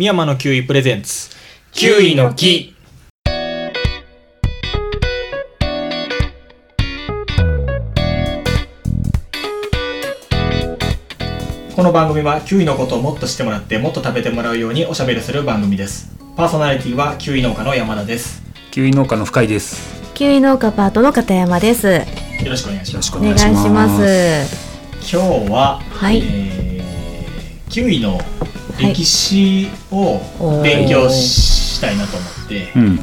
[0.00, 1.28] 深山のキウイプレゼンツ
[1.72, 2.74] キウイの木
[11.76, 20.00] この番組はキウイのことをもっと知ってもらってもっと食べてもらうようにおしゃべりする番組ですパーソナリティはキウイ農家の山田ですキウイ農家の深井です。
[20.14, 21.88] キウイ農家パートの片山です。
[21.88, 22.04] よ
[22.46, 23.88] ろしくお願いしますよろしくおお願願いしま。
[23.88, 25.14] す。
[25.14, 26.70] 今日は、はいえー
[27.68, 28.18] キウイの
[28.80, 30.20] 歴史を
[30.62, 32.98] 勉強したいなと思って、うん、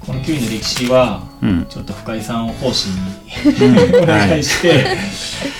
[0.00, 2.96] このキウイの歴史はうん、ちょっと深井さんを講師に
[4.02, 4.84] お願いして、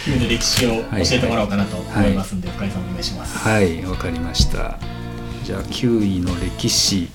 [0.04, 3.38] キウイの歴史を教えてもらおうかなと思いますんで、深井さんお願いします。
[3.38, 4.78] はい、わかりました。
[5.44, 7.08] じゃあキウイの歴史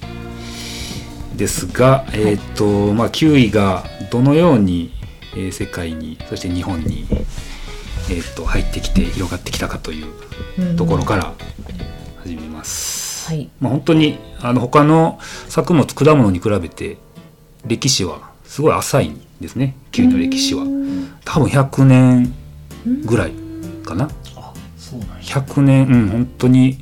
[1.36, 4.94] ですが、えっ、とまあキウイがどのように、
[5.36, 7.06] えー世界にそして日本に
[8.10, 11.34] えっ、と入ってきて広がってきたかというところから
[12.24, 13.28] 始めます。
[13.28, 13.50] はい。
[13.60, 15.20] まあ本当にあの他の
[15.50, 16.98] 作物果物に比べて
[17.66, 19.76] 歴史はすごい浅いんですね。
[19.92, 20.64] キウイの歴史は
[21.26, 22.34] 多分100年
[23.06, 23.34] ぐらい
[23.86, 24.10] かな。
[24.38, 25.16] あ、そうなんや。
[25.22, 26.78] 100年うん本当に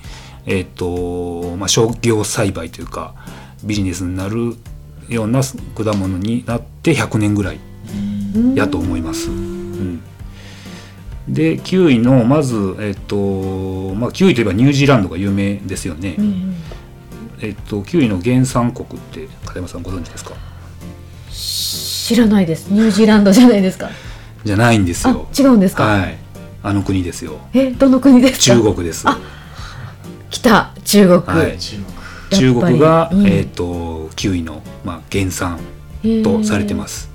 [0.46, 3.16] えっ、とまあ商業栽培というか
[3.64, 4.56] ビジネスになる
[5.10, 7.60] ような果物になって100年ぐらい
[8.36, 9.32] うんやと思います。
[9.32, 10.04] うん、
[11.28, 16.16] でキウイのまずえっ、とまあキウイといえばニュージーランドが有名ですよね。
[16.18, 16.56] うん
[17.42, 20.34] えっ、とキウイの原産国って片山さんご存知ですか？
[21.32, 22.70] 知らないです。
[22.70, 23.90] ニュージーランドじゃないですか？
[24.44, 25.84] じゃないんですあよ。、違うんですか？
[25.86, 26.18] はい
[26.64, 27.40] あの国ですよ。
[27.54, 28.56] え、どの国ですか？
[28.56, 28.74] 中。
[28.74, 29.08] 国です。
[29.08, 29.18] あ
[30.30, 31.38] 来た中国。
[31.38, 32.80] はい中国。
[32.80, 35.60] が、うんえっ、とキウイのまあ原産
[36.24, 37.10] とされてます。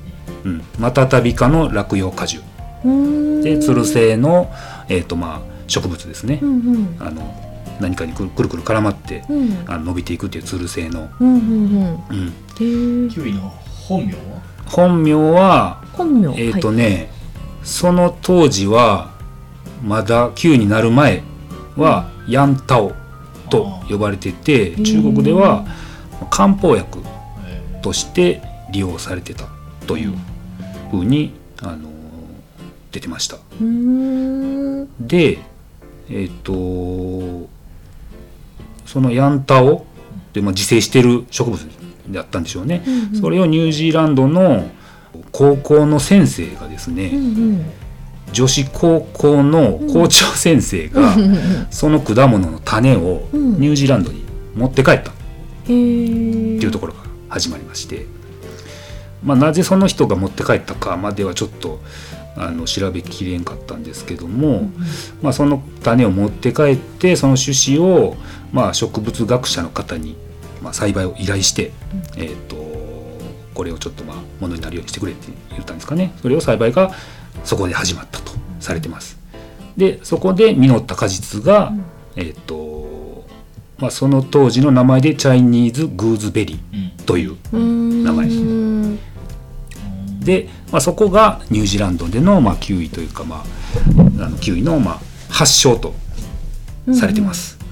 [0.45, 2.41] うん、マタタビ科の落葉果樹
[3.43, 4.51] でつる性の、
[4.89, 6.97] えーとまあ、植物ですね、うんうん。
[6.99, 7.43] あの
[7.81, 9.65] 何かにくるくるくる絡まって、うん。
[9.67, 11.85] あの伸びていくっていうつる性の、うんうんうん。
[12.11, 13.09] うん、へー。
[13.11, 13.53] キウイの
[13.89, 14.43] 本名は？
[14.67, 15.15] 本名。
[15.15, 16.35] は本名。
[16.39, 16.77] えっ、とはい。
[16.77, 17.11] ね、
[17.63, 19.11] その当時は
[19.85, 21.23] まだキウイになる前
[21.77, 22.93] は、ヤンタオ
[23.51, 24.85] と呼ばれててー。
[24.85, 25.67] 中国では
[26.31, 27.01] 漢方薬
[27.47, 28.43] えとして
[28.73, 29.45] 利用されてた
[29.87, 30.15] という
[30.91, 31.91] ふうに、あの
[32.97, 33.37] 出てました。
[35.01, 35.39] で
[36.09, 36.53] えっ、と
[38.87, 39.85] そのヤンタオ
[40.33, 41.61] で、まあ、自生してる植物
[42.09, 43.21] だったんでしょうね、うんうん。
[43.21, 44.71] それをニュージーランドの
[45.33, 47.21] 高校の先生がですね、うんう
[47.57, 47.67] ん。
[48.33, 51.17] 女子高校の校長先生が、
[51.71, 53.61] その果物の種をうん。
[53.61, 54.25] ニュージーランドに
[54.55, 55.11] 持って帰った。
[55.11, 55.15] っ
[55.67, 58.07] ていうところが始まりまして、
[59.25, 61.81] まあ、なぜその人が持って帰ったかまではちょっと
[62.37, 64.71] あの調べきれんかったんですけども、
[65.23, 68.17] まあ、その種を持って帰ってその種子を、
[68.53, 70.17] まあ、植物学者の方に、
[70.63, 71.73] まあ、栽培を依頼して、
[72.17, 72.57] えー、と
[73.55, 76.13] これをちょっとまあものになるようにしてくれって言ったんですかね。
[76.21, 76.93] それを栽培が
[77.43, 79.19] そこで始まったとされてます。
[79.77, 81.73] でそこで実った果実が、
[82.17, 83.27] えーと
[83.79, 86.79] まあ、その当時の名前でチャイニーズグーズベリうん。
[86.97, 89.16] ーという名前です
[90.27, 95.01] で、まあ、そこがニュージーランドでの、まあ、キウイというか、まあ、あのキウイの、まあ、
[95.31, 95.95] 発祥と
[96.93, 97.59] されてます。
[97.61, 97.67] うん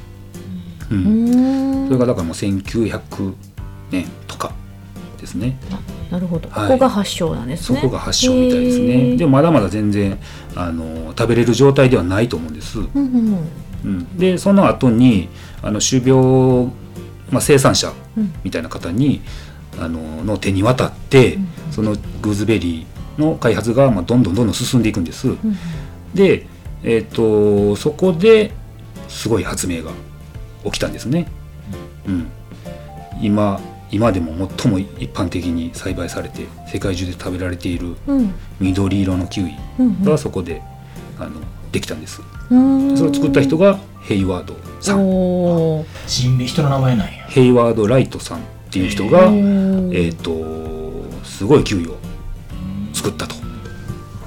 [0.90, 1.86] うーん。
[1.88, 3.34] それがだからもう1900
[3.90, 4.52] 年とか
[5.20, 5.58] ですね。
[6.10, 6.68] なるほど、はい。
[6.68, 7.80] ここが発祥なんですね。
[7.80, 9.16] そこが発祥みたいですね。
[9.16, 10.18] でもまだまだ全然
[10.54, 12.78] あの食べれる状態ではないと思うんです。
[12.78, 13.38] うんうん。
[13.84, 15.28] うん、でその後に
[15.62, 16.70] あの種苗、
[17.30, 18.32] まあ、生産者うん。
[18.44, 19.22] みたいな方に
[19.78, 21.38] あのの手に渡って、
[21.74, 25.28] そのグーズベリーの開発が、まあ、どんどんどんどん進んでいくんです。
[25.28, 25.38] うん
[26.14, 26.46] で、
[26.84, 28.52] えー、とそこで
[29.08, 29.90] すごい発明が
[30.64, 31.26] 起きたんですね。
[32.06, 32.28] うん、
[33.20, 40.62] 今今でも最も一般的に栽培されて世界中で食べられているうん緑色のキウイうんがそこで、
[41.18, 41.40] あの
[41.72, 42.22] できたんです。
[42.50, 45.04] うんそれを作った人がヘイワードさん。
[46.06, 47.24] 人の名前なんや。
[47.26, 48.40] ヘイワード・ライトさんっ
[48.70, 49.30] ていう人が、
[49.92, 50.83] えっ、と
[51.24, 51.96] すごいキウイを
[52.92, 53.34] 作ったと。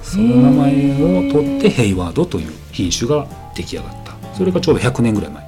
[0.04, 4.16] その名前を取ってヘイワードという品種が出来上がった。
[4.36, 5.44] それがちょうど100年ぐらい前、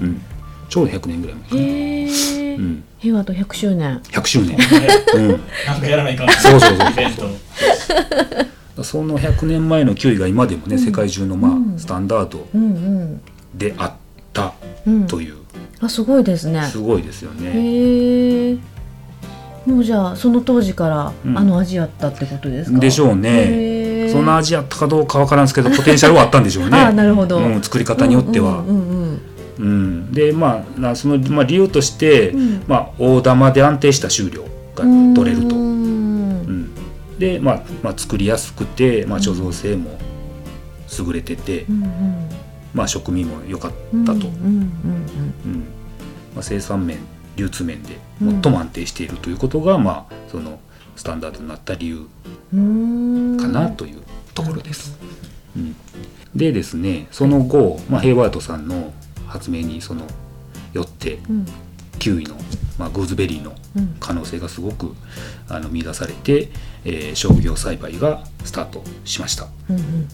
[0.00, 0.06] うん。
[0.06, 0.22] うん、
[0.68, 1.48] ちょうど100年ぐらい前。
[1.48, 1.64] かな、へ
[2.02, 4.00] え、うん、平和と100周年。
[4.10, 4.56] 100周年、
[5.16, 5.28] うん、
[5.66, 8.84] なんかやらないかんそうそうそうイベント。
[8.84, 11.78] その100年前のキウイが今でもね、世界中のまあ、うん。
[11.78, 12.64] スタンダードうんう
[13.14, 13.20] ん
[13.54, 13.92] であっ
[14.32, 14.54] た
[14.86, 15.36] うんという、
[15.80, 16.62] あすごいですね。
[16.64, 18.58] すごいですよね。
[19.66, 21.38] もうじゃあその当時からうん。
[21.38, 24.08] あの味やったってことですか、でしょうね。
[24.10, 26.76] そんな味やったかどうかわからんですけどポテンシャルはあったんでしょうね。
[26.78, 29.20] あなるほど、うん、作り方によっては、うんうんうん
[29.56, 32.62] うん、でまあなその、まあ、理由として、うん。
[32.66, 34.42] まあ、大玉で安定した収量
[34.74, 34.84] が
[35.14, 35.54] 取れると。
[35.56, 35.64] ううん。
[35.64, 36.70] ん
[37.18, 39.98] で、まあまあ、作りやすくて、まあ、貯蔵性も
[41.06, 41.84] 優れてて、うん
[42.74, 43.72] まあ、食味も良かっ
[44.04, 44.28] たうんと、
[46.42, 46.98] 生産面
[47.36, 50.60] 流通面で最も安定しているということが、まあ、その
[50.96, 52.06] スタンダードになった理由
[52.52, 53.38] うんうん。
[53.38, 54.02] かなという
[54.34, 54.96] ところです。
[55.56, 55.76] うん。
[56.34, 58.92] でですねその後、まあ、ヘイワードさんの
[59.26, 60.02] 発明にその
[60.72, 61.46] よってうん。
[61.98, 62.36] キウイの、
[62.78, 63.96] まあ、グーズベリーのうん。
[63.98, 64.94] 可能性がすごく
[65.48, 66.50] あの見出されて、
[66.84, 69.46] えー商業栽培がスタートしました。
[69.70, 70.08] うん。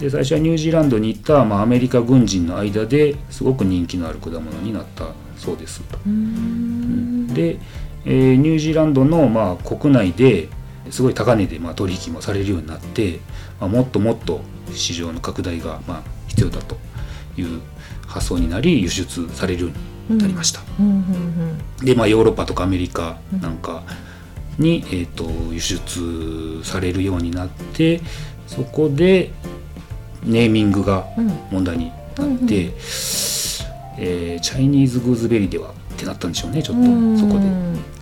[0.00, 5.06] で最初はニュージーランドに行った、まあ、アメリカ軍人の間ですごく人気のある果物になった
[5.44, 7.26] そうです、うん。
[7.26, 7.58] で、
[8.06, 10.48] えーニュージーランドの、まあ、国内で
[10.90, 13.20] すごい高値で、まあ、取引もされるようになって、
[13.60, 14.40] まあ、もっともっと
[14.72, 16.76] 市場の拡大が、まあ、必要だと
[17.36, 17.60] いう
[18.06, 19.68] 発想になり輸出されるよ
[20.08, 20.86] うになりました、うん。
[20.86, 20.90] う
[21.82, 21.84] ん。
[21.84, 23.82] で、まあ、ヨーロッパとかアメリカなんか
[24.58, 28.00] に、えー、と輸出されるようになって
[28.46, 29.32] そこで
[30.22, 31.28] ネーミングがうん。
[31.50, 33.33] 問題になって、うんうん
[33.98, 36.82] えーチャイニーズグーズベリーではってなったんでしょうねちょっと。
[36.82, 37.18] うん。
[37.18, 37.38] そこ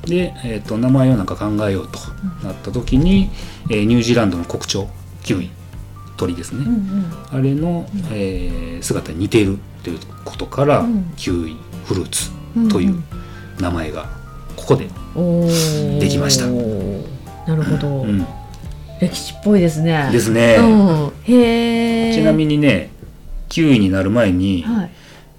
[0.06, 0.16] で。
[0.16, 1.98] で、えー、と名前をなんか考えようと
[2.46, 3.30] なった時に、
[3.70, 4.86] えーニュージーランドの国鳥
[5.22, 5.50] キウイ
[6.16, 7.12] 鳥ですね、うんうん。
[7.30, 11.12] あれの、えー姿に似ているということから、うん。
[11.16, 13.02] キウイフルーツうんという
[13.60, 14.08] 名前が
[14.56, 14.88] ここで、
[15.98, 16.46] できました。
[16.46, 18.26] なるほど、うん。
[19.00, 20.08] 歴史っぽいですね。
[20.12, 20.56] ですね、
[22.14, 22.90] ちなみにね
[23.48, 24.90] キウイになる前に、はい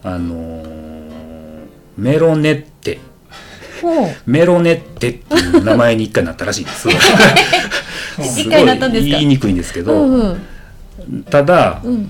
[0.04, 1.04] あのー
[1.98, 3.00] メロネッテ。
[4.26, 6.90] メロネッテっていう名前に一回なったらしいんです。
[6.90, 8.58] すか？
[8.90, 10.24] ごい言いにくいんですけうど、んう
[11.18, 11.24] ん。
[11.24, 12.10] ただうん。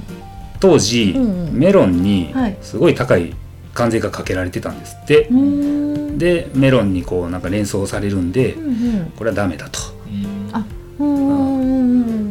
[0.60, 1.54] 当時、うんうん。
[1.54, 2.58] メロンにはい。
[2.62, 3.34] すごい高い
[3.74, 5.28] 関税がかけられてたんですって、
[6.18, 9.12] でメロンにこうなんか連想されるんで、うんうん。
[9.18, 9.80] これはダメだと。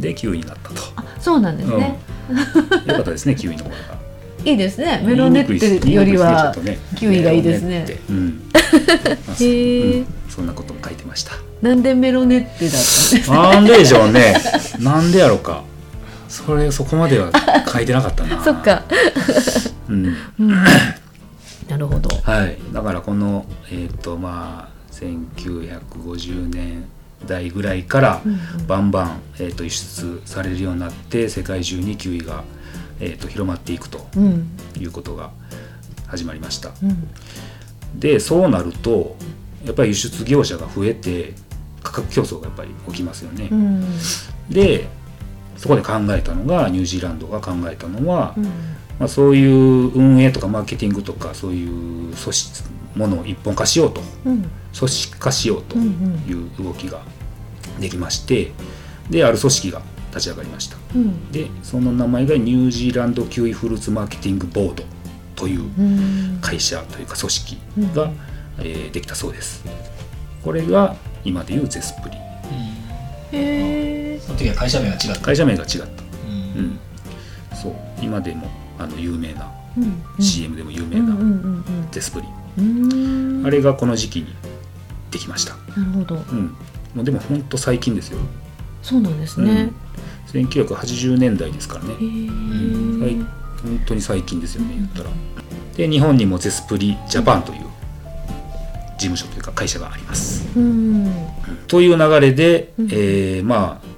[0.00, 1.98] でキウイになったと、あそうなんですね、
[2.30, 2.44] うん、よ
[2.94, 3.76] かったですねキウイの方が
[4.44, 5.02] いいですね。
[5.04, 6.54] メロネッテよりは
[6.96, 7.84] キウイがいいですね。
[7.88, 10.06] へーうん。
[10.28, 11.32] そんなことも書いてました。
[11.60, 13.34] なんでメロネッテだったんですか？
[13.34, 14.34] なんででしょうね。
[14.80, 15.62] なんでやろうか。
[16.28, 17.30] それそこまでは
[17.70, 18.40] 書いてなかったな。
[18.42, 18.82] そっか、
[19.88, 20.16] うん。
[20.40, 20.48] うん、
[21.68, 22.08] なるほど。
[22.22, 22.56] はい。
[22.72, 26.84] だからこのえっ、とまあ1950年
[27.26, 32.44] 代ぐらいからうんバンバン、えー、と輸出されるようになって世界中にキウイが、
[33.00, 34.48] えー、と広まっていくとうん。
[34.78, 35.30] いうことが
[36.06, 36.70] 始まりました。
[36.82, 37.10] うん。
[37.98, 39.16] でそうなると
[39.64, 41.34] やっぱり輸出業者が増えて
[41.82, 43.84] 価格競争がやっぱり起きますよね、うん。
[44.48, 44.88] で
[45.56, 48.44] そこで考えたのがニュージーランドが考えたのは、うん。
[48.98, 49.50] まあ、そういう
[49.94, 52.62] 運営とかマーケティングとかそういう組織
[52.94, 57.00] ものを一本化しようとうん組織化しようとうんいう動きが
[57.80, 58.52] できまして
[59.10, 60.76] である組織が立ち上がりました。
[60.94, 61.30] うん。
[61.32, 64.84] でその名前がニュージーランドキウイフルーツマーケティングボード
[65.36, 66.38] といううん。
[66.40, 67.94] 会社というか組織うん。
[67.94, 68.10] が、
[68.58, 69.64] えーできたそうです。
[70.44, 72.16] これが今でいうゼスプリ。
[73.32, 75.20] へえその時は会社名が違った。
[75.20, 75.84] 会社名が違った。
[75.86, 75.88] う
[76.56, 76.64] うん。
[76.66, 76.78] ん
[77.62, 77.74] そう。
[78.02, 78.48] 今でも
[78.78, 80.22] あの有名な、うん。
[80.22, 81.88] CM でも有名うんうんうなんうん。
[81.90, 82.26] ゼスプリ、
[82.58, 83.46] うん。
[83.46, 84.26] あれがこの時期に
[85.12, 85.54] できました。
[85.78, 86.16] なるほど。
[86.16, 86.54] うん。
[86.94, 88.18] もうでもほんと最近ですよ。
[88.82, 89.70] そうなんですね、
[90.32, 91.90] 1980年代ですからね。
[91.94, 93.14] はい。
[93.62, 95.10] 本当に最近ですよね言ったら。
[95.76, 97.58] で日本にもゼスプリジャパンという
[98.98, 100.48] 事務所というか会社があります。
[100.58, 101.12] うん。
[101.68, 102.88] という流れで、うん。
[102.90, 103.92] えーまあ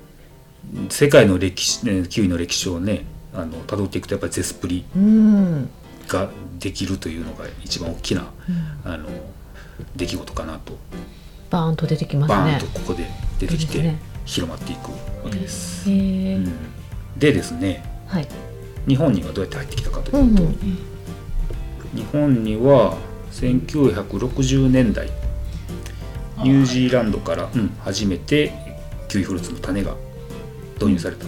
[0.91, 5.71] 世界の歴史、ね、キウイの歴史をねあの辿っていくとやっぱりゼスプリうん。
[6.09, 8.27] ができるというのが一番大きな
[8.85, 8.93] うん。
[8.93, 9.09] あの
[9.97, 10.77] 出来事かなと。
[11.51, 12.37] バーンと出てきますね。
[12.37, 13.07] バーンとここで
[13.39, 14.91] 出てきて広まっていく
[15.25, 15.89] わけです。
[15.89, 16.53] うん。
[17.17, 18.29] でですねはい。
[18.87, 20.79] 日本にはどうやって入ってきたかとういうと、んうん
[21.95, 22.99] 日本には
[23.31, 25.09] 1960年代
[26.39, 28.53] ニュージーランドから、うん、初めて
[29.09, 29.95] キウイフルーツの種が
[30.75, 31.25] 導入された、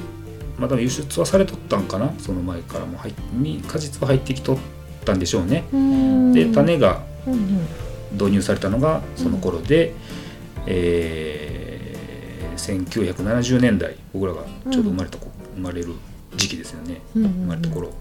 [0.58, 4.58] まあ、多分輸出はされとったんかなその前からも入っに果実は入ってきとっ
[5.04, 5.64] たんでしょうね。
[5.72, 6.32] うん。
[6.32, 7.85] で種がうんうん
[8.16, 9.94] 導入されたのがその頃で、
[10.66, 11.76] えー
[12.56, 15.94] 1970年代僕らがちょうど生まれたこ、生まれる
[16.36, 17.00] 時期ですよね。
[17.14, 17.92] うんうん生まれた頃。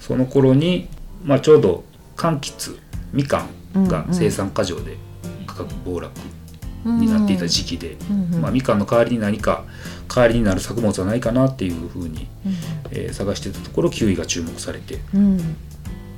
[0.00, 0.88] その頃に、
[1.24, 1.84] まあ、ちょうど
[2.16, 2.78] 柑橘
[3.12, 3.46] みか
[3.76, 4.96] んが生産過剰で
[5.46, 6.10] 価格暴落
[6.84, 9.64] になっていた時期で、うんうんまあ、みかんの代わりに何か
[10.08, 12.26] 代わりになる作物はないかなっていうふうに、
[12.90, 15.56] えー探してたところキウイが注目されてうん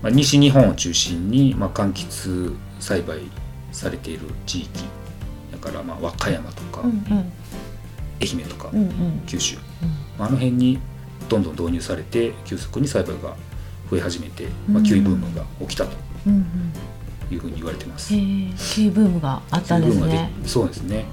[0.03, 3.21] まあ、西日本を中心に、まあ、柑橘栽培
[3.71, 4.85] されている地域
[5.53, 7.33] だからまあ和歌山とか、うんうん。
[8.21, 9.23] 愛媛とか、うんうん。
[9.27, 9.57] 九州、
[10.19, 10.79] まああの辺に
[11.29, 13.37] どんどん導入されて急速に栽培が
[13.91, 14.83] 増え始めて、まあ、うん。
[14.83, 16.45] キウイブームが起きたとうんうん。
[17.33, 18.15] いうふうに言われてます。
[18.15, 18.21] へえ
[18.59, 20.31] キウイブームがあったんですね。
[20.43, 21.05] でそうですね。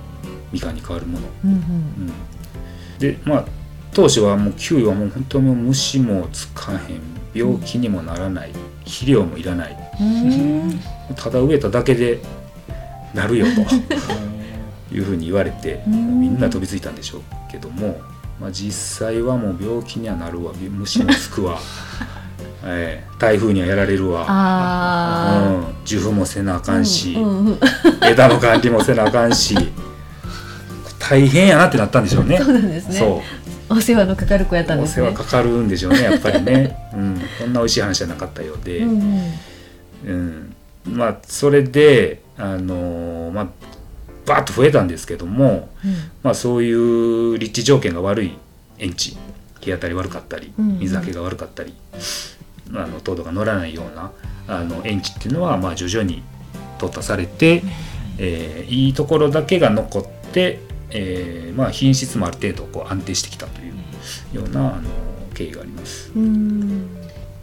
[0.52, 1.52] みかんに変わるもの、うん。
[1.52, 2.12] うん、
[2.98, 3.46] でまあ
[3.94, 7.02] 当初はもうキウイはもう本当にもう虫もつかへん
[7.34, 8.52] 病気にもならない
[8.86, 9.78] 肥料もいらない。
[11.16, 12.20] ただ植えただけで
[13.14, 13.46] なるよ
[14.90, 16.22] というふうに言われてうん。
[16.22, 18.00] みんな飛びついたんでしょうけども、
[18.40, 20.54] まあ、実際はもう病気にはなるわ。
[20.54, 21.60] 虫もつくわ、
[22.64, 23.10] ええ。
[23.20, 27.60] 台風にはやられるわ、あうん、受粉もせなあかんし、うんうんうん。
[28.04, 29.56] 枝の管理もせなあかんし
[31.00, 32.40] 大変やなってなったんでしょうね。
[32.92, 33.39] そう
[33.70, 35.06] お世話のかかる子やったんおですね。
[35.06, 40.56] 世話かかるんでしょうねやっぱりね、 うん、こんな美味しい話じゃなかったようで、うんうん。
[40.86, 40.96] うん。
[40.98, 43.48] まあそれであのーまあ
[44.26, 45.70] バーッと増えたんですけども、
[46.22, 48.38] まあ、そういう立地条件が悪い
[48.78, 49.18] 園地
[49.60, 50.80] 日当たり悪かったりうんうん。
[50.80, 51.74] 水はけが悪かったり、
[52.76, 54.12] あの糖度が乗らないような
[54.48, 56.22] あの園地っていうのはまあ徐々に
[56.78, 57.64] 淘汰されて、
[58.18, 60.60] えーいいところだけが残って、
[60.92, 63.74] えーまあ、品質もある程度こう安定してきたという
[64.34, 64.90] ようなあの
[65.34, 66.12] 経緯があります。
[66.16, 66.90] うん。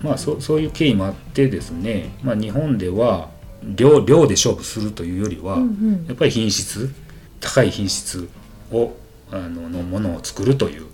[0.01, 3.31] まあ、そそういう経緯もあってですね、まあ、日本では
[3.63, 6.07] 量量で勝負するというよりは、うんうん。
[6.07, 6.93] やっぱり品質
[7.41, 8.29] 高い品質
[8.73, 8.93] を
[9.31, 10.87] あののものを作るという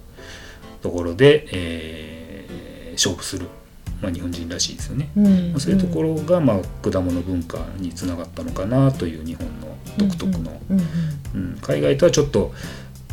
[0.82, 2.32] ところで、えー
[2.92, 3.47] 勝負する、
[4.02, 5.09] まあ、日本人らしいですよね。
[5.16, 10.75] うんまあそういうところが、まあ、果物文化につながったのかなという日本の独特の、う
[11.38, 12.52] ん海外とはちょっと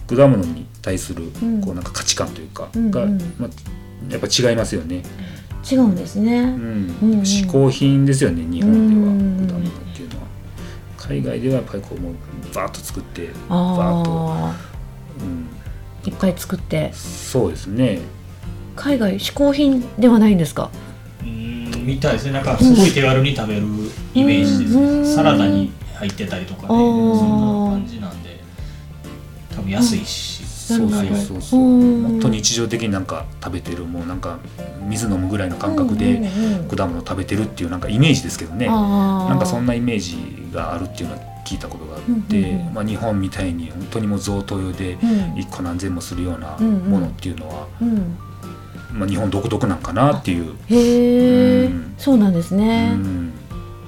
[0.07, 1.61] 果物に対するうん。
[1.61, 3.17] こうなんか価値観というかうんが、うん。
[3.37, 5.03] まあ、やっぱ違いますよね。
[5.69, 6.41] 違うんですね。
[6.41, 6.95] うん。
[7.21, 10.27] 嗜好品ですよね日本ではうん果物っていうのは。
[10.97, 12.13] 海外ではやっぱりこうもう
[12.53, 14.55] バーッと作ってバーッと、あ
[15.21, 15.47] うん、
[16.05, 16.91] あいっぱい作って。
[16.93, 17.99] そうですね
[18.79, 20.69] 海外嗜好品ではないんですか？
[21.21, 22.31] うんみたいですね。
[22.31, 23.63] なんかすごい手軽に食べる
[24.13, 26.67] イメージですね、うんサラダに入ってたりとかね。
[26.67, 28.39] そんな感じなんで
[29.53, 31.61] 多分安いし、そうそうそうそう。
[31.61, 32.03] うん。
[32.03, 34.39] もっと日常的になんか食べてるもうなんか
[34.87, 36.67] 水飲むぐらいの感覚でうんうんうん。
[36.69, 38.67] 果物食べてるっていうなんかイメージですけどね。
[38.67, 40.15] なんかそんなイメージ
[40.53, 42.73] があるっていうのは聞いたことがあって、うんうんうん。
[42.75, 45.09] まあ、日本みたいに本当にもう贈答用でうん。
[45.33, 46.91] 1個何千もするようなうんうん。
[46.91, 48.17] ものっていうのは、うん
[48.93, 50.53] まあ、日本独特なんかなっていう。
[50.67, 51.93] へえ、うん。
[51.97, 53.31] そうなんですうね、ん。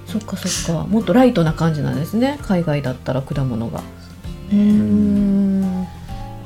[0.05, 0.85] そっかそっか。
[0.87, 2.37] もっとライトな感じなんですね。
[2.43, 3.81] 海外だったら果物が。
[4.51, 5.61] うーん。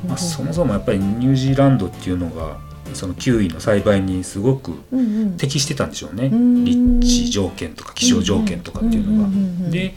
[0.08, 2.58] まあ、そもそもやっぱりニュージーランドっていうのが
[2.94, 5.38] そのキウイの栽培にすごくうんうん。
[5.38, 6.28] 適してたんでしょうね。
[6.32, 6.64] うん。
[6.64, 9.28] 立地条件とか気象条件とかっていうのが。
[9.28, 9.72] うんうんうんうん。
[9.72, 9.96] で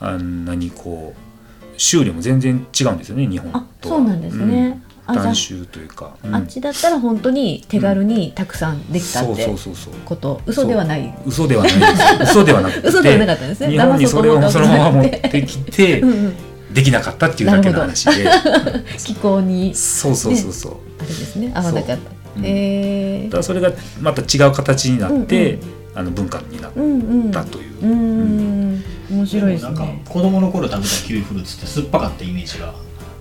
[0.00, 3.88] あんなにこう収量も全然違うんですよね日本と。
[3.88, 4.82] そうなんですね、うん、
[5.14, 6.34] 断種というか、うん。
[6.34, 10.40] あっちだったら本当に手軽にたくさんできたそうってそうそうそうこと。
[10.46, 11.14] 嘘ではない。
[11.26, 11.72] 嘘ではない。
[12.18, 12.88] です嘘ではなくて。
[12.88, 13.70] 嘘ではなかったんですね。
[13.70, 16.34] 日本にそれを騙そのまま持ってきて うんうん。
[16.74, 18.26] できなかったっていうだけの話で。
[18.98, 19.74] 気候に。
[19.74, 21.50] そうそうそうそう、あれですね。
[21.54, 22.10] 合わなかった。
[22.36, 22.40] う。
[22.40, 22.44] ん。
[22.44, 25.60] えーだそれがまた違う形になって、うん
[25.94, 26.80] あの文化になっう。
[26.80, 27.30] んうん。
[27.32, 28.84] たという、うーん。
[29.10, 32.72] 面白いですなんかね子供の頃食べたキウイフルーツって酸っぱかったイメージが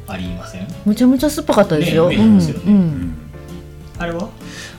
[0.07, 0.67] ありません？
[0.85, 2.39] むちゃむちゃ酸っぱかったですよ、ねうんうんう
[2.71, 3.13] ん。
[3.99, 4.29] あれは？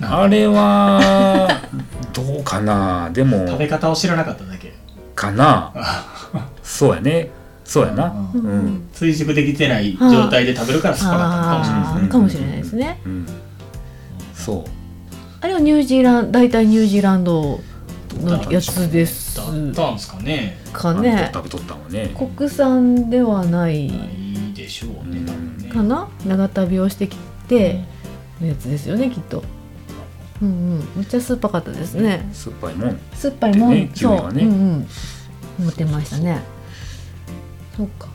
[0.01, 1.49] あれは
[2.15, 3.11] どうかな？
[3.13, 4.73] でも食べ方を知らなかっただけ。
[5.15, 5.73] かな？
[6.63, 7.31] そうやね。
[7.65, 8.07] そうやな。
[8.35, 8.45] ううん。
[8.45, 8.89] ん、うん。
[8.93, 12.87] 追熟できてない状態で食べるから酸っぱかったのかもしれないですね。
[12.87, 13.47] あーかもしれないですね。
[14.35, 14.65] そう。
[15.41, 17.61] あれはニュージーランド大体ニュージーランド
[18.23, 19.37] のやつです。
[19.37, 20.59] だったんですかね。
[20.73, 21.31] かね。
[21.35, 22.15] 食べとったんはね。
[22.37, 24.28] 国産ではないない
[24.69, 25.69] でしょうね多分ね。
[25.71, 26.09] かな？
[26.27, 27.17] 長旅をしてき
[27.49, 27.85] て
[28.39, 29.43] のやつですよねきっと。
[30.43, 30.79] うんうん。
[30.97, 32.29] めっちゃ酸っぱかったですね。
[32.35, 33.01] 酸っぱいもん。
[33.15, 34.43] 酸っぱいもん、でねそう、はね。
[34.45, 34.47] う。
[34.47, 34.89] んうん。
[35.61, 36.43] 思ってましたね。
[37.77, 38.09] そうか。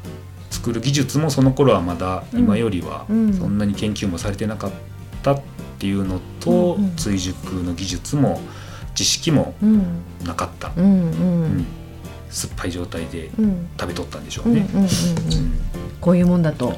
[0.52, 3.34] 作る技術もその頃はまだうん今よりはうん。
[3.34, 4.72] そんなに研究もされてなかっ
[5.24, 5.42] たっ
[5.80, 6.96] ていうのと、うんうん。
[6.96, 8.40] 追熟の技術も
[8.94, 9.84] 知識もうん。
[10.24, 11.58] なかった、うんううん。
[11.62, 11.66] ん。
[12.30, 13.68] 酸っぱい状態でうん。
[13.78, 14.88] 食べとったんでしょううんね、うんうんうん。
[14.88, 14.90] う
[15.42, 15.53] ん
[16.04, 16.74] こういうもんだと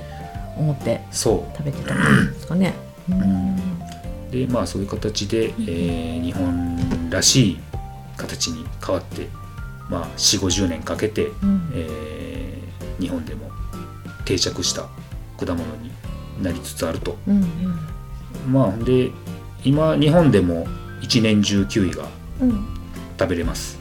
[0.55, 2.75] 思ってそ食べてたんですかね。
[3.09, 3.55] うん。
[4.29, 7.59] うでまあそういう形で、えー日本らしい
[8.17, 9.27] 形に変わって、
[9.89, 11.71] まあ、4 5 0年かけて、うん。
[11.73, 13.49] えー日本でも
[14.23, 14.83] 定着した
[15.37, 15.91] 果物に
[16.41, 17.17] なりつつあると。
[17.27, 17.43] うん。
[18.47, 19.09] まあで
[19.63, 20.67] 今日本でも
[21.01, 22.05] 一年中キウイが
[22.41, 22.67] うん。
[23.19, 23.79] 食べれます。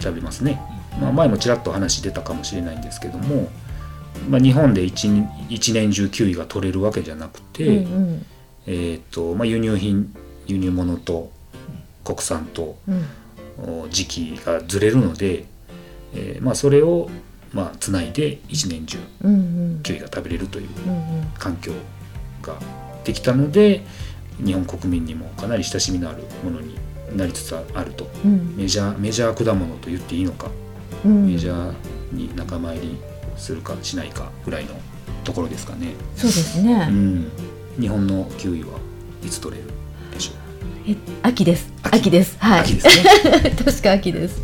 [0.00, 0.60] 食べますね、
[1.00, 3.50] まあ、前もちらっと話出たかもしれないんですけども、
[4.28, 5.08] まあ、日本で一
[5.48, 8.26] 一年中キウイが取れるわけじゃなくて、うん
[8.66, 10.14] えーとまあ、輸入品
[10.46, 11.30] 輸入物と
[12.04, 13.04] 国産とうん。
[13.62, 15.44] お時期がずれるので、
[16.14, 17.10] えーまあ、それを
[17.52, 19.36] まあつないで一年中うんう
[19.78, 19.80] ん。
[19.82, 20.68] キウイが食べれるという
[21.38, 21.72] 環境
[22.40, 22.54] が
[23.04, 23.84] できたので
[24.42, 26.74] 日本国民にもかなり親しみのあるものに
[27.14, 28.08] なりつつあると。
[28.24, 28.56] うん。
[28.56, 30.48] メジャーメジャー果物と言っていいのか、
[31.04, 31.26] うん。
[31.26, 31.74] メジャー
[32.14, 32.98] に仲間入り
[33.40, 34.70] するかしないかぐらいの
[35.24, 37.30] ところですかね、そうですうね、ん、
[37.80, 38.78] 日本のキウイは
[39.24, 39.68] いつ取れる
[40.14, 40.34] でしょう？
[40.92, 41.72] え秋です。
[41.82, 41.96] 秋。
[41.96, 42.36] 秋です。
[42.38, 42.60] はい。
[42.60, 43.50] 秋ですね。
[43.64, 44.40] 確か秋です。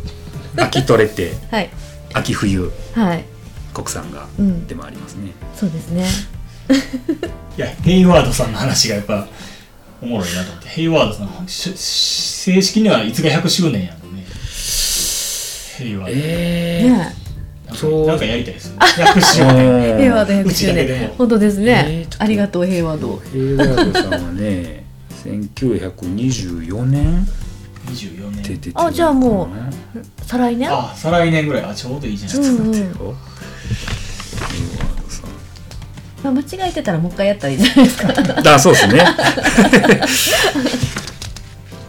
[0.55, 1.69] 秋取れて はい。
[2.13, 2.71] 秋冬。
[2.93, 3.25] はい。
[3.73, 6.07] 国産がうんでもありますね、そうですね。
[7.57, 9.27] いやヘイワードさんの話がやっぱ
[10.01, 10.69] おもろいなと思って。
[10.69, 14.25] ヘイワードさんし正式にはいつが100周年やのね。
[15.77, 17.11] ヘイワード、えねなんか
[17.77, 18.07] そう。
[18.07, 18.71] なんかやりたいです。
[18.71, 24.85] ね100周年平和ド100うち周年本当ですね、えーありがとう平和ドヘイワードさんはね
[25.23, 27.27] 1924年
[27.87, 28.73] 24年。
[28.75, 29.47] あじゃあもう
[30.25, 30.69] 再来年？
[30.71, 31.63] あ再来年ぐらい。
[31.65, 32.73] あちょうどいいじゃないですか、うんうん。
[32.73, 33.03] ヘイワー
[35.03, 35.29] ドさん。
[36.23, 38.13] まあ間違えてたらもう一回やったらいいじゃないですか。
[38.55, 39.05] あそうですね。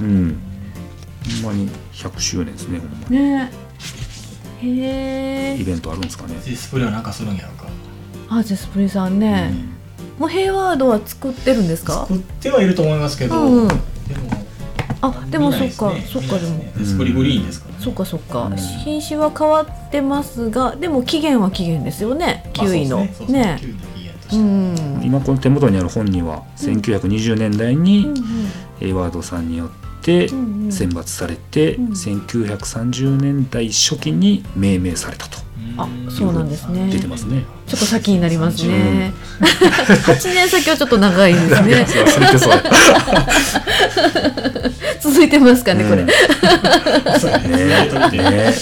[0.00, 0.38] うん。
[1.42, 3.18] ほんまに100周年ですねほんまね。
[3.18, 3.67] へえ
[4.62, 6.34] イベントあるんですかね。
[6.34, 7.66] ディスプレイはなんかするんやろか。
[8.30, 9.54] あジェスプリさんね、
[10.18, 12.06] もうヘイワードは作ってるんですか？
[12.06, 13.68] 作ってはいると思いますけど、うんうん。
[13.68, 13.82] でも
[15.00, 16.04] あでもそっか、ね。
[16.06, 16.58] そっかでも。
[16.58, 17.80] ゼスプリグリーンですからね。
[17.84, 18.56] そっかそっか、うん。
[18.56, 22.98] 品種は変わってますがでも起源は起源ですよねキウイの。
[22.98, 23.58] まあねうですね。
[23.60, 25.02] キウイの起源とうして、ん。
[25.04, 28.14] 今この手元にある本には1920年代にうん
[28.80, 29.68] ヘイワードさんによっ
[30.08, 31.88] て選抜されてうん。
[31.88, 36.90] 1930年代初期に命名されたとあそうなんですね。
[36.90, 37.44] 出てますね。
[37.66, 39.12] ちょっと先になりますね。
[39.40, 41.86] 8年先はちょっと長いですね。
[45.00, 46.04] 続いてますかね、これ。
[46.04, 46.12] ね
[47.20, 47.66] そうやねねね。
[47.66, 48.52] ね。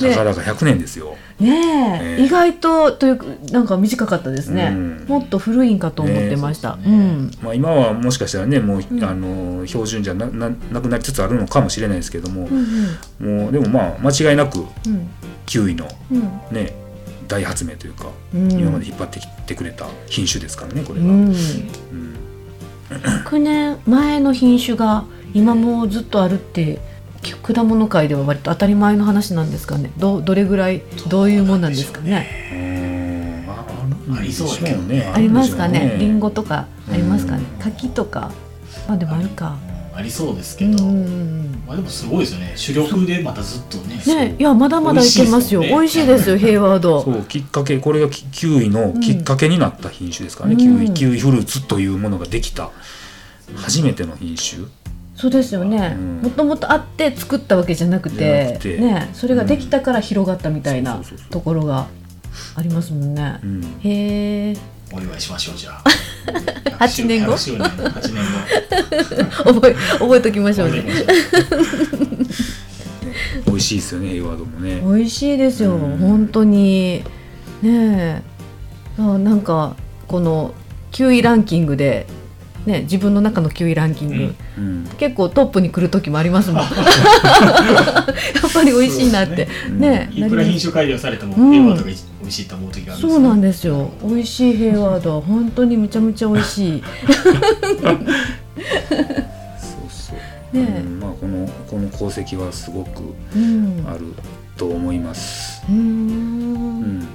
[0.00, 1.16] たかだか100年ですよ。
[1.40, 4.72] え、ね意外とというかなんか短かったですね。
[4.72, 5.04] うん。
[5.06, 6.78] もっと古いんかと思ってました。
[7.42, 12.48] まあ、今はもしかしたらねもう、うんあの標準じゃなななくなりつつあるのかもしれないですけども。
[12.50, 14.64] う、んもうでもまあ間違いなく
[15.46, 16.74] うんキウイのうんね
[17.28, 21.06] 大発明というか、うん今まで引っ張ってきてくれた品種ですからねこれが。
[21.06, 21.12] うん。
[21.28, 21.34] うん
[22.88, 25.04] 9年前の品種が
[25.34, 26.78] 今もずっとあるって
[27.42, 29.90] 果物界では割と当たり前の話なんですかね。
[29.98, 32.28] どどれぐらいどういうもんなんですかね。
[32.52, 35.96] うんありそうねありますかね。
[35.98, 37.62] リンゴゴとかありますかねうん。
[37.62, 38.30] 柿とか。
[38.86, 39.56] まあでもあるか。
[39.96, 40.84] うんありそうですけど。
[41.66, 42.52] まあでもすごいですよね。
[42.54, 45.60] 主力でまたずっとねね、いやまだまだいけますよ。
[45.60, 47.02] 美味美味しいですよ、ヘイワード。
[47.02, 50.58] そうきっかけこれがキキウイのきっかけになった品種ですからね、うん。
[50.58, 52.70] キウイキウイフルーツというものができた
[53.56, 54.66] 初めての品種、
[55.16, 55.96] そうですよね。
[55.98, 56.20] うん。
[56.22, 58.78] もともとあって作ったわけじゃなくてなく、て。
[58.78, 61.86] ね、それができたから広がったみたいなところが
[62.54, 63.40] ありますもんね。
[63.42, 63.46] う。
[63.46, 64.56] ん、へえ、
[64.92, 65.82] お祝いしましょうじゃあ
[66.78, 68.24] 8年後？100周年8年
[69.30, 70.84] 覚え覚えときましょう後ね。
[73.46, 74.82] 美味しいですよねヘイワードもね。
[74.84, 75.96] 美味しいですよ、うん。
[75.98, 77.02] 本当に。
[77.62, 78.22] ねえ、
[78.98, 79.76] あなんか
[80.08, 80.54] この
[80.92, 82.06] 9位ランキングで。
[82.66, 84.64] ね、自分の中の9位ランキング、うん。
[84.64, 84.84] うん。
[84.98, 86.62] 結構トップに来る時もありますもん。
[86.62, 86.72] やっ
[88.52, 89.46] ぱり美味しいなって。
[89.68, 89.78] うん。
[89.78, 91.76] ねいくら品種改良されてもうん
[92.26, 93.90] 美味しいと思う時があるんですそうなんですよ。
[94.02, 96.82] 美味しいヘイワードは本当にめちゃめちゃ美味しい。
[96.82, 97.94] そう
[99.88, 100.16] そう、
[100.56, 100.76] ね。
[100.76, 103.84] えうんまあこのこの功績はすごくうん。
[103.86, 104.12] ある
[104.56, 106.98] と思います、うーうん。
[106.98, 107.08] ん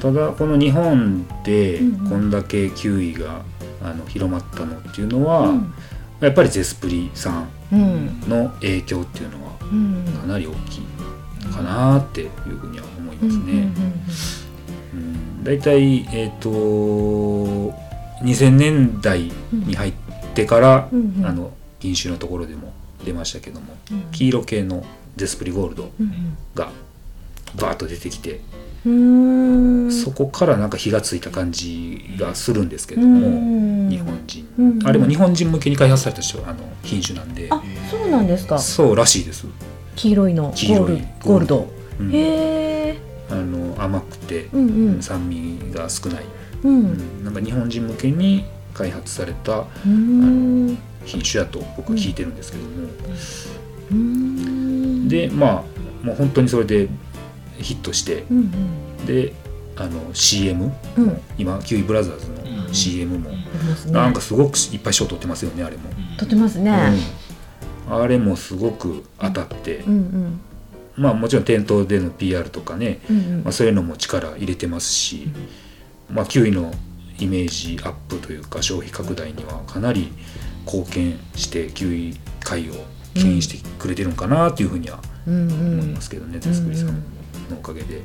[0.00, 3.42] ただこの日本でこんだけキウイが
[3.82, 5.74] あの広まったのっていうのは、うん。
[6.20, 8.20] やっぱりゼスプリさんうん。
[8.26, 10.02] の影響っていうのはうん。
[10.18, 10.82] かなり大きい
[11.54, 13.68] かなっていうふうには思いますね。
[14.94, 16.50] うん、だいたいえっ、と
[18.22, 19.92] 2000年代に入っ
[20.34, 21.26] てから、うんうん。
[21.26, 22.72] あの品種のところでも
[23.04, 24.84] 出ましたけども、うん黄色系の
[25.16, 26.70] ゼスプリゴールドうんが
[27.56, 28.40] バーッと出てきて、
[28.84, 29.92] うん。
[29.92, 33.88] そこからなんか火がついた感じがするんですけどうも、ん。
[33.88, 37.48] 日本人、うんあれも日本人向けに開発された人あの品種なんで。
[37.50, 38.58] あそうなんですか。
[38.58, 39.46] そうらしいです。
[39.96, 40.52] 黄色いの。
[40.54, 41.68] 黄色いゴールド。
[42.00, 42.10] うん。
[42.12, 42.63] へえ
[43.98, 45.02] 甘くて、うんうん。
[45.02, 46.24] 酸味が少ない、
[46.62, 46.82] ううん。
[47.20, 50.78] んなんか日本人向けに開発されたうん。
[51.04, 52.70] 品種やと僕は聞いてるんですけども、
[53.92, 55.08] うん。
[55.08, 55.46] でま
[56.02, 56.88] あもう本当にそれで
[57.58, 58.50] ヒットしてうん
[59.06, 59.32] で
[59.76, 61.20] あの CM うんうん。
[61.38, 62.56] 今キウイブラザーズうん。
[62.66, 63.30] の CM も。
[63.86, 63.92] うん。
[63.92, 65.82] なんかすごくいっぱい賞取ってますよねあれも、
[66.16, 66.70] 撮ってますね。
[67.88, 67.94] うん。
[67.94, 70.40] あれもすごく当たって、うんうん
[70.96, 73.44] まあもちろん店頭での PR とかね、うんうん。
[73.44, 75.28] まあ、そういうのも力入れてますし、
[76.10, 76.72] まあ、キウイの
[77.18, 80.12] イメージアップというか消費拡大にはかなり
[80.66, 82.74] 貢献してキウイ界を
[83.14, 86.88] 牽引してくれてるのかなというふうにはうんう思いんますけどね、手作りさん
[87.50, 88.00] のおかげで、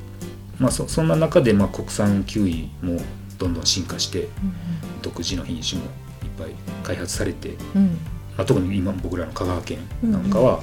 [0.60, 3.00] まあ、そそんな中でまあ国産キウイも
[3.38, 4.28] どんどん進化して
[5.02, 5.92] 独自の品種もいっ
[6.38, 7.98] ぱい開発されて、うん。
[8.38, 10.62] まあ、特に今僕らの香川県なんかは、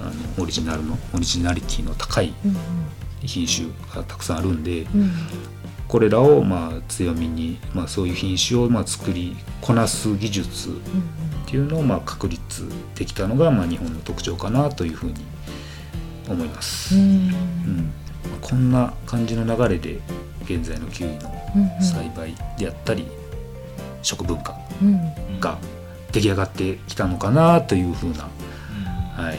[0.00, 2.56] あのオリジナルのオリジナリティの高いうん
[3.20, 5.12] 品種がたくさんあるんでうん
[5.88, 10.72] これらをまあ強みに、まあ、そういう品種をまあ作りこなす技術っ
[11.46, 15.14] ていうのをまあ確立できたのがまあ日本の特徴かなというふうに
[16.28, 16.94] 思います。
[16.94, 17.02] うん。
[17.02, 17.26] うん。
[17.26, 19.98] まあこんな感じの流れで
[20.44, 23.06] 現在のキウイのうん栽培であったり
[24.02, 25.40] 食文化うん。
[25.40, 25.56] が
[26.12, 28.28] 出来上がってきたのかなというふうな、
[29.16, 29.38] はい、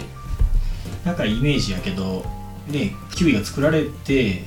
[1.09, 2.23] なんかイメージやけど
[2.67, 4.43] ねキウイが作られて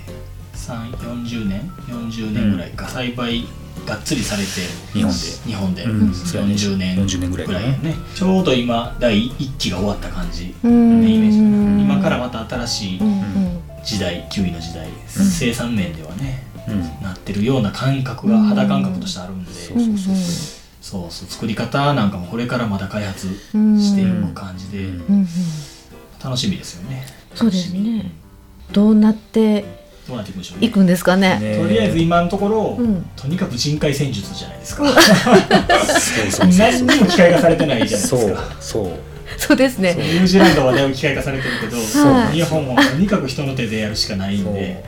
[0.54, 3.44] 3 40年40年ぐらいか、栽培
[3.84, 4.48] がっつりされて
[4.92, 5.18] 日本で。
[5.18, 7.58] 日本で、うん40年40年ぐらいかな。
[7.58, 7.96] ぐらいやね。
[8.14, 11.00] ちょうど今第一期が終わった感じ、うん。
[11.00, 11.38] ねイメージ。
[11.38, 13.60] うん今からまた新しいうんうん。
[13.84, 16.80] 時代キウイの時代、生産面ではねうん。
[17.02, 18.42] なってるような感覚がうん。
[18.44, 21.10] 肌感覚としてあるんで、そうそうそうそう。
[21.10, 23.80] そう作り方なんかもこれからまだ開発うん。
[23.80, 24.86] していく感じで、うん。
[24.86, 25.26] うんうん
[26.22, 27.06] 楽しみですよね。
[27.34, 28.10] そうですね。
[28.72, 29.64] どうなって
[30.08, 30.66] みどうなっていくんでしょうね。
[30.66, 31.38] いくんですかね。
[31.38, 33.02] ねとりあえず今のところ、うん。
[33.16, 34.84] とにかく人海戦術じゃないですか。
[34.84, 35.02] そう
[36.30, 36.48] そうそう。
[36.58, 38.90] 何にも機械化されてないじゃないですそうかそう。
[39.38, 39.94] そうですね。
[39.94, 42.34] ニュージーランドはだいぶ機械化されてるけど、はい。
[42.34, 44.84] 日本もとにかく人の手でやるしかないんで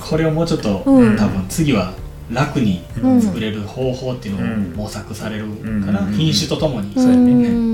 [0.00, 1.16] これをもうちょっと、うん。
[1.16, 1.92] 多分次は
[2.30, 3.20] 楽にうん。
[3.20, 4.72] 作れる方法っていうのをうん。
[4.76, 5.46] 模索される
[5.84, 6.12] かな、うん。
[6.14, 7.67] 品種とともに、そうやね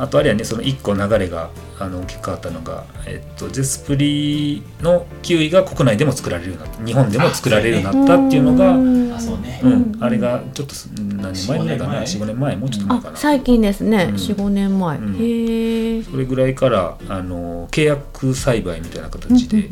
[0.00, 6.84] あとあれやねその1個流れがあの大きく変わったのが、えっと、ゼスプリのキウイが国内でも作られるようになった。
[6.84, 9.60] 日本でも作られるようになったっていうのがんあそうね。
[9.62, 12.56] うん、あれがちょっとす何年前ぐらいかな？4 45年前。
[12.56, 13.14] もうちょっと前かな。
[13.14, 14.08] あ最近ですね。
[14.10, 14.14] うん。
[14.14, 14.98] 45年前。
[14.98, 15.16] うん。
[15.16, 16.02] へえ。
[16.02, 19.68] それぐらいからあの契約栽培みたいな形で、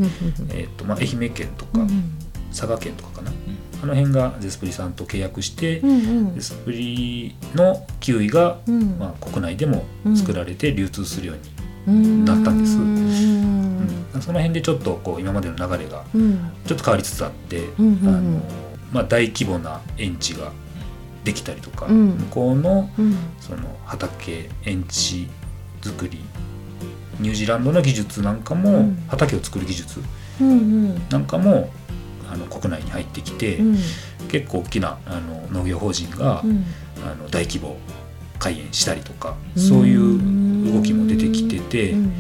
[0.51, 1.81] えっとまあ、愛媛県とか、
[2.51, 3.31] 佐賀県とかかな、
[3.83, 5.95] あの辺がゼスプリさんと契約して、うんう
[6.31, 6.35] ん。
[6.35, 8.99] ゼスプリのキウイが、うん。
[8.99, 9.85] まあ、国内でも
[10.17, 12.77] 作られて流通するように、うんなったんです。
[12.77, 12.97] うん。
[14.15, 14.23] うん。
[14.23, 16.51] その辺でちょっとこう今までの流れがうん。
[16.67, 18.15] ちょっと変わりつつあって、うんうんうん。
[18.17, 18.41] あの
[18.93, 20.51] まあ、大規模な園地が
[21.23, 22.17] できたりとか、うん。
[22.17, 23.17] 向こうのうん。
[23.41, 25.29] その畑園地
[25.83, 26.19] 作り
[27.21, 29.05] ニュージーランドの技術なんかも、うん。
[29.09, 30.01] 畑を作る技術
[31.11, 31.71] なんかも
[32.31, 33.79] あの国内に入ってきて、うん。
[34.29, 36.65] 結構大きなあの農業法人が、うん。
[37.05, 37.77] あの大規模
[38.39, 42.13] 開園したりとか、そういう動きも出てきてて、うん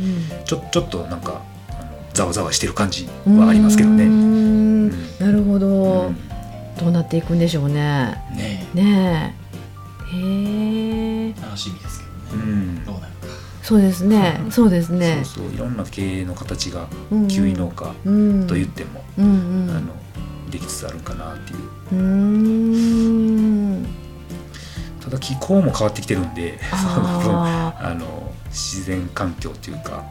[0.44, 4.04] ちょちょっとなんかあのざわざわしてる感じはありますけどね。
[4.04, 4.86] ううん。
[4.88, 4.90] ん。
[5.18, 5.66] なるほど、
[6.06, 6.16] うん。
[6.78, 8.14] どうなっていくんでしょうね。
[8.34, 8.66] ね。
[8.74, 9.34] ね
[10.12, 10.16] え。
[10.16, 11.34] へえ。
[11.42, 12.84] 楽しみですけどね、うん。
[12.84, 13.08] どうなるか
[13.68, 14.40] そうですね。
[14.50, 15.20] そうですね。
[15.24, 17.22] そうそういろんな経営の形がうん。
[17.24, 18.46] うんキウイ農家うん。
[18.46, 19.70] と言っても、うんうん。
[19.70, 19.92] あの
[20.50, 21.58] できつつあるんかなっていう。
[25.02, 30.02] ただ気候も変わってきてるんでその分ああの自然環境っていうか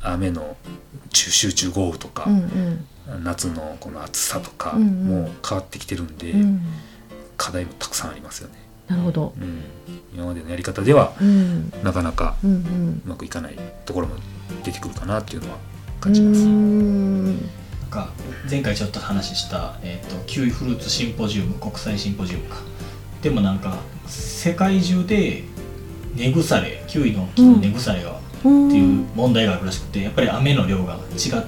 [0.00, 0.56] 雨の
[1.10, 2.38] 中集中豪雨とかー、うん
[3.12, 3.24] うん。
[3.24, 5.04] 夏のこの暑さとかうんうん。
[5.04, 6.62] もう変わってきてるんで、うん。
[7.36, 8.54] 課題もたくさんありますよね、
[8.88, 9.32] なるほど。
[9.40, 9.62] うん、
[10.14, 11.72] 今までのやり方ではうん。
[11.82, 12.46] なかなかう
[13.08, 14.16] まくいかないところも
[14.62, 16.44] 出てくるかなっていうのはう感じます。
[16.44, 18.12] なんか
[18.50, 22.56] 前回ちょっと話した、えー、とキウイフルーツシンポジウム国際シンポジウムか。
[23.22, 25.44] でもなんか世界中で
[26.14, 31.38] 根腐れキウイの木の根腐れが、っていう問題があるらしくてやっぱり雨の量が違ってきて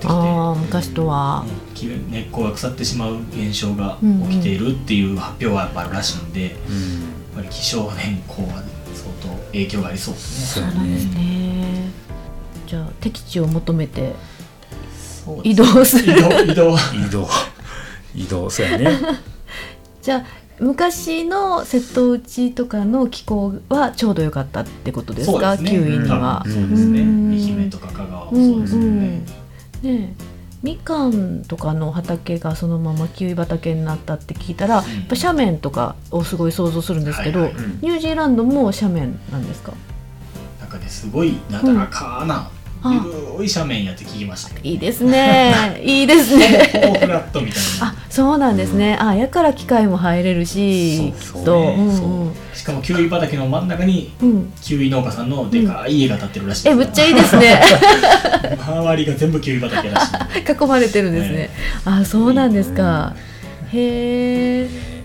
[0.58, 1.44] 昔とは。
[1.46, 1.74] うん。
[1.74, 3.98] 木根っこが腐ってしまう現象が
[4.30, 8.62] 起きているっていう発表はやっぱあるらしいんで、うんぱり気象変更は
[8.94, 10.66] 相当影響がありそうですね。
[10.66, 11.14] そうなんですね。
[11.14, 11.90] ね
[12.66, 14.14] じゃあ敵地を求めて
[15.44, 16.12] 移動する。
[16.12, 16.76] 移動移動。
[17.06, 17.28] 移動。
[18.14, 18.98] 移動そうやね。
[20.02, 20.24] じゃあ
[20.58, 25.56] 昔の瀬戸内とかの気候はちょうど良かったってことですか？
[25.56, 25.70] そうですね。
[25.70, 26.42] キウイには。
[26.46, 27.00] うんそうですね。
[27.02, 27.30] うん。
[27.32, 28.88] 愛媛とか香川もうんそうですよね。
[29.08, 29.24] ね
[29.84, 30.14] え
[30.66, 37.78] みかんとかの畑がそのままキウイ畑になったって聞いたら、やっぱ斜面とかをすごい想像するんですけど、はいはいうん。
[37.82, 39.72] ニュージーランドも斜面なんですか？
[40.60, 42.50] なんかねねすごいなだらかな、
[42.88, 45.80] あゆるい斜面やって聞きましたいいですね。
[45.82, 46.70] いいですね。
[47.00, 47.86] フラットみたいな。
[47.88, 51.74] あそうなんですね、あやから機械も入れるしそうそうね。
[51.76, 52.30] うんう。
[52.30, 52.34] ん。
[52.54, 54.52] しかもキウイ畑の真ん中にうん。
[54.62, 57.60] キウイ農家さんのでかい家が建ってるらしいえむっちゃいいですね。
[58.66, 60.12] 周りが全部キウイ畑らしい
[60.64, 61.50] 囲まれてるんですね、
[61.84, 63.14] あそうなんですか、
[63.72, 64.95] へえ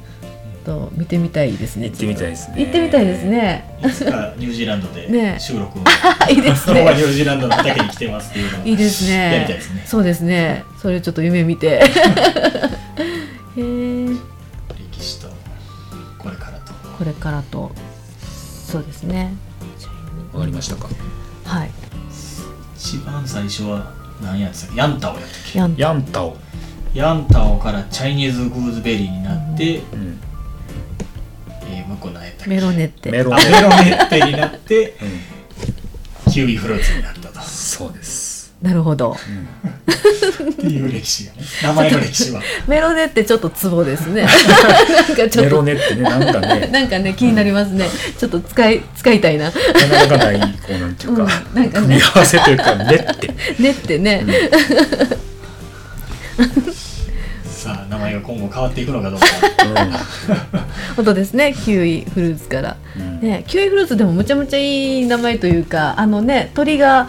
[0.62, 2.56] と見てみたいですね行ってみたいですね。
[2.62, 3.78] 行ってみたいですね。
[3.84, 5.38] いつかニュージーランドでね。
[5.40, 5.84] 収録を、
[6.32, 9.34] いいですそのままニねュージーランドの畑に来てますっていうのをいいですね。
[9.34, 9.84] やりたいですね。
[9.86, 10.64] そうですね。
[10.82, 11.68] それちょっと夢見て。
[11.78, 11.84] へ
[13.58, 14.06] え
[14.92, 15.28] 歴史と
[16.18, 16.74] これからと。
[16.98, 17.72] これからと。
[18.68, 19.34] そうですね。
[20.34, 20.88] わかりましたか？
[21.46, 21.72] はい。
[22.78, 23.92] 一番最初は
[24.24, 24.68] 何やってた？
[24.68, 25.60] っけヤンタオやったっけ？
[25.60, 26.38] やんヤンタオ、
[26.94, 30.20] ヤンタオからチャイニーズグーズベリーになって、うん
[32.48, 34.96] メロネってメロあメロネッテになって
[36.26, 37.42] うん、キウイフルーツになったと。
[37.42, 39.16] そうです、なるほど。
[40.52, 41.42] っていう歴史がね。
[41.64, 42.42] 名前の歴史は。
[42.68, 44.22] メロネってちょっとツボですね。
[44.28, 46.70] なんかちょっメとロネってねなんかね。
[46.72, 47.88] なんかね 気になりますね。
[48.18, 49.46] ちょっと使い使いたいな。
[49.46, 51.28] なかなかないこうなんていうか、うん。
[51.28, 51.88] なんかね。
[51.88, 54.26] 組み合わせというかねって、ねってね、
[58.02, 59.26] 名前が今後変わっていくのかどうか。
[60.96, 63.22] 本当ですねキウイフルーツから、うん。
[63.22, 67.08] ねキウイフルーツでもむちゃむちゃいい名前というかあのね鳥が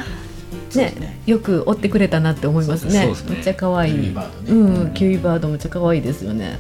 [0.75, 1.21] ねね。
[1.27, 3.15] よく追ってくれたなって思いますね。
[3.15, 3.35] すね。
[3.35, 3.95] めっちゃ可愛い。
[3.95, 4.61] キウイバードね。
[4.61, 6.59] うん、キウイバードめっちゃ可愛いですよね。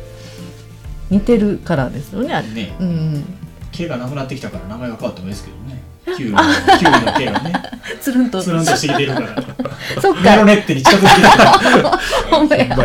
[1.10, 2.48] 似てるからですよねあれ。
[2.48, 2.76] ね。
[2.78, 3.24] うん。
[3.72, 5.81] 毛がなくなってきたから名前が変わってもいいですけどね
[6.16, 6.38] キウイの
[6.78, 7.52] キウイの毛がね。
[8.00, 8.42] つるんと。
[8.42, 9.28] つるんとしてきてるから。
[10.00, 11.44] そっメロかネッテに近づいてきたか
[11.82, 12.76] らほんまや。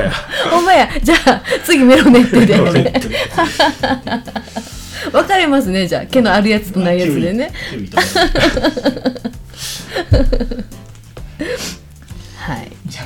[0.51, 0.89] ほんまや。
[1.01, 2.91] じゃあ次メロネッテメロネッで。
[2.91, 3.01] テ
[5.12, 5.88] 分かれますね。
[5.88, 7.51] じゃあ毛のあるやつとないやつでね。
[12.39, 12.71] はい。
[12.86, 13.06] じゃあ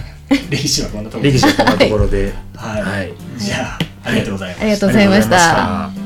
[0.50, 3.13] 歴史はこんなところ歴史はこんなところで、はい、はい。
[3.38, 5.21] じゃあありがとうございましありがとうございまた。
[5.21, 6.01] した